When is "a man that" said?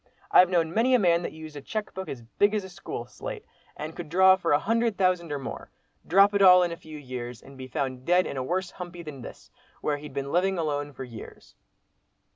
0.95-1.31